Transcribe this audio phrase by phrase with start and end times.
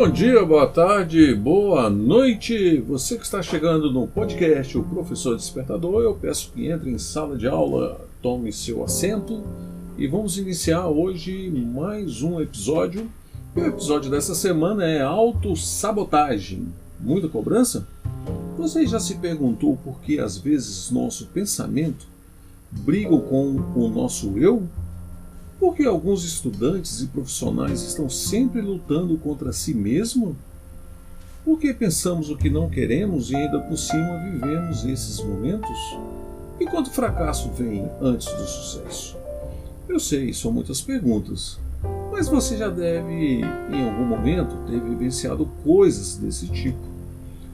[0.00, 2.78] Bom dia, boa tarde, boa noite.
[2.88, 7.36] Você que está chegando no podcast O Professor Despertador, eu peço que entre em sala
[7.36, 9.42] de aula, tome seu assento
[9.98, 13.10] e vamos iniciar hoje mais um episódio.
[13.54, 16.68] E o episódio dessa semana é autossabotagem.
[16.98, 17.86] Muita cobrança?
[18.56, 22.06] Você já se perguntou por que às vezes nosso pensamento
[22.72, 24.66] briga com o nosso eu?
[25.60, 30.34] Por que alguns estudantes e profissionais estão sempre lutando contra si mesmo?
[31.44, 35.78] Por que pensamos o que não queremos e ainda por cima vivemos esses momentos?
[36.58, 39.18] E quanto fracasso vem antes do sucesso?
[39.86, 41.58] Eu sei, são muitas perguntas,
[42.10, 46.88] mas você já deve, em algum momento, ter vivenciado coisas desse tipo.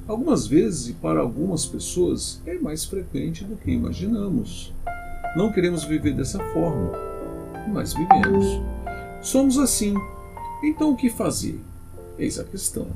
[0.07, 4.73] Algumas vezes, e para algumas pessoas, é mais frequente do que imaginamos.
[5.37, 7.16] Não queremos viver dessa forma
[7.69, 8.61] mas vivemos.
[9.23, 9.95] Somos assim.
[10.63, 11.61] Então o que fazer?
[12.19, 12.87] Eis a questão.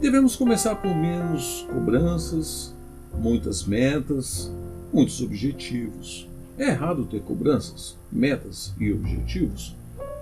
[0.00, 2.74] Devemos começar por menos cobranças,
[3.18, 4.50] muitas metas,
[4.92, 6.28] muitos objetivos.
[6.58, 9.74] É errado ter cobranças, metas e objetivos?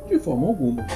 [0.09, 0.87] De forma alguma.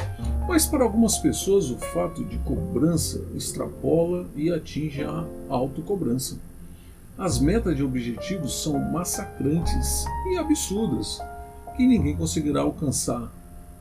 [0.46, 6.38] Mas para algumas pessoas o fato de cobrança extrapola e atinge a autocobrança.
[7.18, 11.20] As metas e objetivos são massacrantes e absurdas
[11.76, 13.32] que ninguém conseguirá alcançar.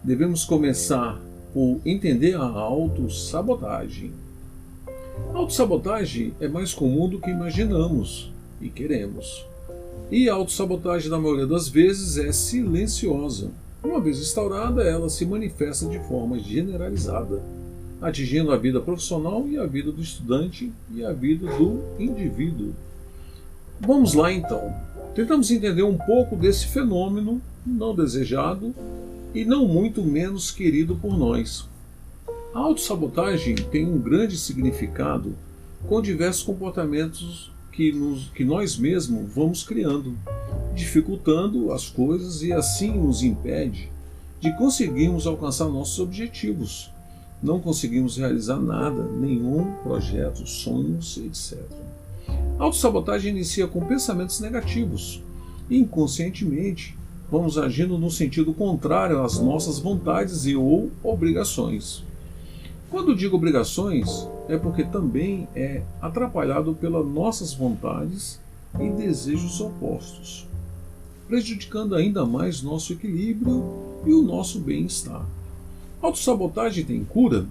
[0.04, 1.20] Devemos começar
[1.54, 4.12] por entender a autossabotagem.
[5.34, 9.46] A autossabotagem é mais comum do que imaginamos e queremos.
[10.12, 13.52] E a autossabotagem, na maioria das vezes, é silenciosa.
[13.84, 17.42] Uma vez instaurada, ela se manifesta de forma generalizada,
[18.02, 22.74] atingindo a vida profissional e a vida do estudante e a vida do indivíduo.
[23.80, 24.74] Vamos lá então.
[25.16, 28.74] Tentamos entender um pouco desse fenômeno não desejado
[29.34, 31.68] e não muito menos querido por nós.
[32.54, 35.36] A autossabotagem tem um grande significado
[35.88, 40.18] com diversos comportamentos que, nos, que nós mesmos vamos criando,
[40.76, 43.90] dificultando as coisas e assim nos impede
[44.42, 46.92] de conseguirmos alcançar nossos objetivos.
[47.42, 51.60] Não conseguimos realizar nada, nenhum projeto, sonhos, etc.
[52.58, 55.24] A autossabotagem inicia com pensamentos negativos.
[55.70, 56.98] Inconscientemente,
[57.32, 62.04] vamos agindo no sentido contrário às nossas vontades e ou obrigações.
[62.90, 68.40] Quando digo obrigações, é porque também é atrapalhado pelas nossas vontades
[68.80, 70.48] e desejos opostos,
[71.28, 73.64] prejudicando ainda mais nosso equilíbrio
[74.06, 75.24] e o nosso bem-estar.
[76.02, 77.46] Autossabotagem tem cura?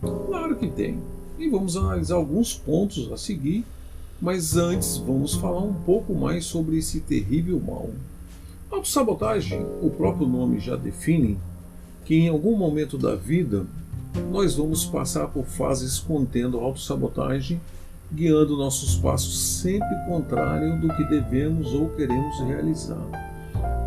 [0.00, 1.00] Claro que tem.
[1.38, 3.64] E vamos analisar alguns pontos a seguir,
[4.20, 7.90] mas antes vamos falar um pouco mais sobre esse terrível mal.
[8.70, 11.38] Autossabotagem, o próprio nome já define
[12.04, 13.66] que em algum momento da vida
[14.30, 17.58] nós vamos passar por fases contendo autossabotagem,
[18.12, 23.06] guiando nossos passos sempre contrário do que devemos ou queremos realizar.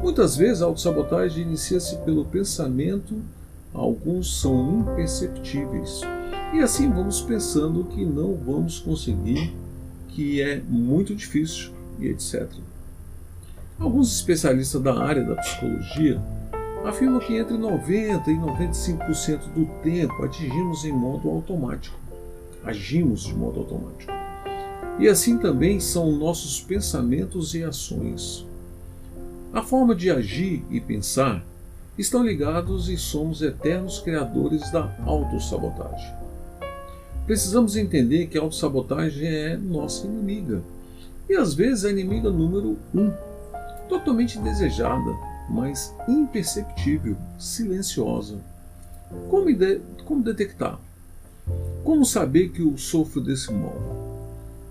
[0.02, 3.22] Muitas vezes a autossabotagem inicia-se pelo pensamento,
[3.72, 6.02] alguns são imperceptíveis,
[6.54, 9.56] e assim vamos pensando que não vamos conseguir,
[10.10, 12.50] que é muito difícil e etc.
[13.82, 16.22] Alguns especialistas da área da psicologia
[16.86, 21.98] afirmam que entre 90% e 95% do tempo atingimos em modo automático.
[22.64, 24.12] Agimos de modo automático.
[25.00, 28.46] E assim também são nossos pensamentos e ações.
[29.52, 31.44] A forma de agir e pensar
[31.98, 36.14] estão ligados e somos eternos criadores da autossabotagem.
[37.26, 40.62] Precisamos entender que a autossabotagem é nossa inimiga
[41.28, 43.12] e às vezes a inimiga número um
[43.92, 45.14] totalmente desejada,
[45.50, 48.40] mas imperceptível, silenciosa.
[49.30, 50.80] Como, de, como detectar?
[51.84, 53.76] Como saber que eu sofro desse mal?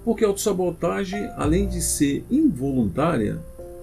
[0.03, 3.39] Porque a autossabotagem, além de ser involuntária,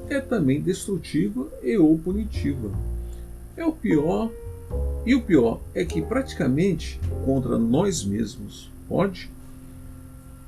[0.09, 2.71] é também destrutiva e ou punitiva.
[3.55, 4.31] É o pior,
[5.05, 8.71] e o pior é que praticamente contra nós mesmos.
[8.89, 9.29] Pode?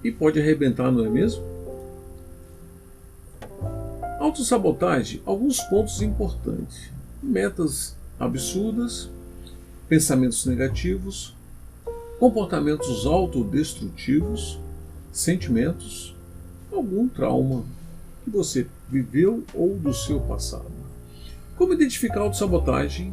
[0.03, 1.44] e pode arrebentar, não é mesmo?
[4.29, 6.91] Autossabotagem, alguns pontos importantes.
[7.21, 9.09] Metas absurdas,
[9.87, 11.33] pensamentos negativos,
[12.19, 14.59] comportamentos autodestrutivos,
[15.11, 16.15] sentimentos,
[16.71, 17.65] algum trauma
[18.23, 20.69] que você viveu ou do seu passado.
[21.57, 23.11] Como identificar autossabotagem?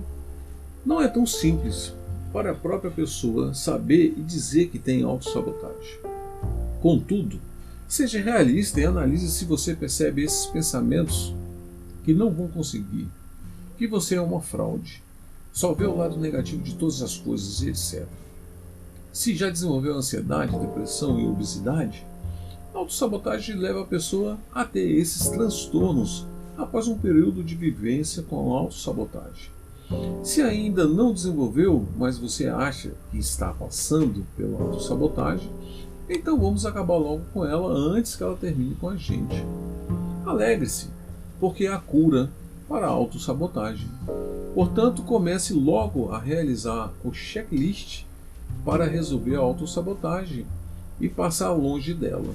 [0.84, 1.94] Não é tão simples
[2.30, 5.98] para a própria pessoa saber e dizer que tem autossabotagem.
[6.82, 7.40] Contudo,
[7.88, 11.34] seja realista e analise se você percebe esses pensamentos
[12.04, 13.08] que não vão conseguir,
[13.76, 15.02] que você é uma fraude,
[15.52, 18.06] só vê o lado negativo de todas as coisas etc.
[19.12, 22.06] Se já desenvolveu ansiedade, depressão e obesidade,
[22.74, 26.26] a autossabotagem leva a pessoa a ter esses transtornos
[26.58, 29.50] após um período de vivência com a autossabotagem.
[30.22, 35.50] Se ainda não desenvolveu, mas você acha que está passando pela autossabotagem,
[36.08, 39.44] então vamos acabar logo com ela antes que ela termine com a gente.
[40.24, 40.88] Alegre-se,
[41.40, 42.30] porque há cura
[42.68, 43.88] para a autossabotagem.
[44.54, 48.04] Portanto, comece logo a realizar o checklist
[48.64, 50.46] para resolver a autossabotagem
[51.00, 52.34] e passar longe dela.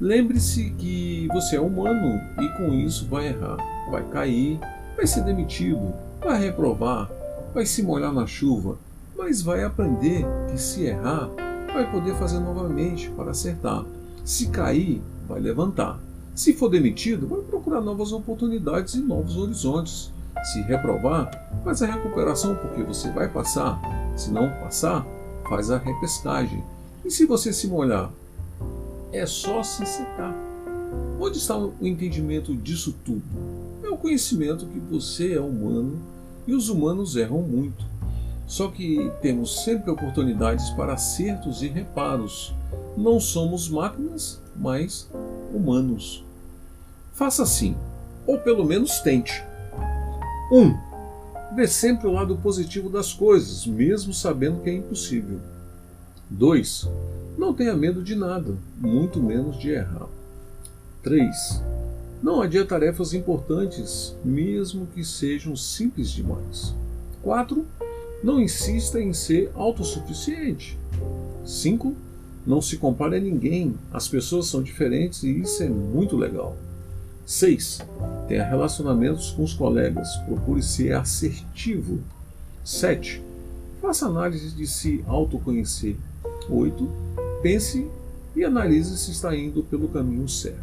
[0.00, 3.56] Lembre-se que você é humano e com isso vai errar,
[3.90, 4.60] vai cair,
[4.94, 7.10] vai ser demitido, vai reprovar,
[7.52, 8.76] vai se molhar na chuva,
[9.16, 11.28] mas vai aprender que se errar,
[11.72, 13.84] vai poder fazer novamente para acertar.
[14.24, 15.98] Se cair, vai levantar.
[16.34, 20.12] Se for demitido, vai procurar novas oportunidades e novos horizontes.
[20.52, 21.30] Se reprovar,
[21.64, 23.80] faz a recuperação porque você vai passar.
[24.16, 25.04] Se não passar,
[25.48, 26.62] faz a repescagem.
[27.04, 28.10] E se você se molhar,
[29.12, 30.34] é só se secar.
[31.20, 33.22] Onde está o entendimento disso tudo?
[33.82, 35.98] É o conhecimento que você é humano
[36.46, 37.84] e os humanos erram muito.
[38.48, 42.54] Só que temos sempre oportunidades para acertos e reparos.
[42.96, 45.08] Não somos máquinas, mas
[45.52, 46.24] humanos.
[47.12, 47.76] Faça assim,
[48.26, 49.44] ou pelo menos tente.
[50.50, 50.60] 1.
[50.60, 50.78] Um,
[51.54, 55.38] vê sempre o lado positivo das coisas, mesmo sabendo que é impossível.
[56.30, 56.88] 2.
[57.36, 60.08] Não tenha medo de nada, muito menos de errar.
[61.02, 61.62] 3.
[62.22, 66.74] Não adia tarefas importantes, mesmo que sejam simples demais.
[67.22, 67.64] 4.
[68.22, 70.78] Não insista em ser autossuficiente.
[71.44, 71.94] 5.
[72.46, 76.56] Não se compare a ninguém, as pessoas são diferentes e isso é muito legal.
[77.24, 77.80] 6.
[78.26, 82.00] Tenha relacionamentos com os colegas, procure ser assertivo.
[82.64, 83.22] 7.
[83.80, 85.96] Faça análise de se autoconhecer.
[86.48, 86.90] 8.
[87.42, 87.86] Pense
[88.34, 90.58] e analise se está indo pelo caminho certo.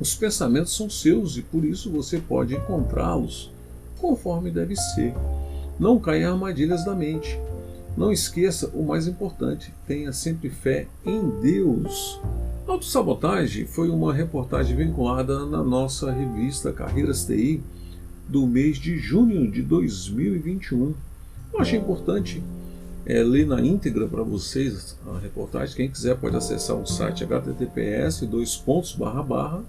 [0.00, 3.50] Os pensamentos são seus e por isso você pode encontrá-los
[3.98, 5.12] conforme deve ser.
[5.78, 7.38] Não caia em armadilhas da mente.
[7.96, 12.20] Não esqueça o mais importante: tenha sempre fé em Deus.
[12.66, 17.62] Autossabotagem foi uma reportagem vinculada na nossa revista Carreiras TI
[18.28, 20.94] do mês de junho de 2021.
[21.52, 22.42] Eu achei importante
[23.06, 25.76] é, ler na íntegra para vocês a reportagem.
[25.76, 28.62] Quem quiser pode acessar o site https dois
[28.96, 29.62] barra barra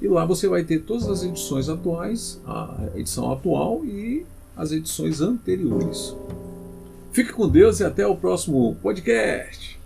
[0.00, 4.24] e lá você vai ter todas as edições atuais, a edição atual e
[4.56, 6.14] as edições anteriores.
[7.12, 9.78] Fique com Deus e até o próximo podcast.